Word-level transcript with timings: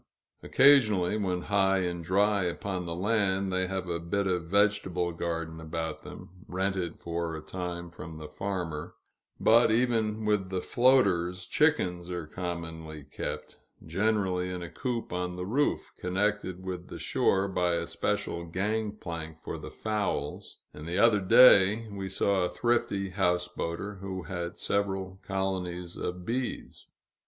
Occasionally, 0.41 1.15
when 1.17 1.41
high 1.43 1.81
and 1.81 2.03
dry 2.03 2.43
upon 2.45 2.87
the 2.87 2.95
land, 2.95 3.53
they 3.53 3.67
have 3.67 3.87
a 3.87 3.99
bit 3.99 4.25
of 4.25 4.45
vegetable 4.47 5.11
garden 5.11 5.61
about 5.61 6.01
them, 6.01 6.43
rented 6.47 6.97
for 6.97 7.35
a 7.37 7.41
time 7.43 7.91
from 7.91 8.17
the 8.17 8.27
farmer; 8.27 8.95
but, 9.39 9.69
even 9.71 10.25
with 10.25 10.49
the 10.49 10.59
floaters, 10.63 11.45
chickens 11.45 12.09
are 12.09 12.25
commonly 12.25 13.03
kept, 13.03 13.57
generally 13.85 14.49
in 14.49 14.63
a 14.63 14.71
coop 14.71 15.13
on 15.13 15.35
the 15.35 15.45
roof, 15.45 15.91
connected 15.99 16.65
with 16.65 16.87
the 16.87 16.97
shore 16.97 17.47
by 17.47 17.73
a 17.75 17.85
special 17.85 18.43
gang 18.45 18.93
plank 18.93 19.37
for 19.37 19.59
the 19.59 19.69
fowls; 19.69 20.57
and 20.73 20.87
the 20.87 20.97
other 20.97 21.19
day, 21.21 21.87
we 21.91 22.09
saw 22.09 22.41
a 22.41 22.49
thrifty 22.49 23.11
houseboater 23.11 23.99
who 23.99 24.23
had 24.23 24.57
several 24.57 25.19
colonies 25.23 25.95
of 25.95 26.25
bees. 26.25 26.87